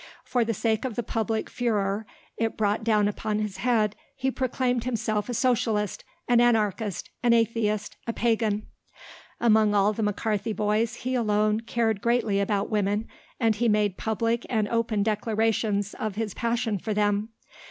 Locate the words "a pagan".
8.07-8.65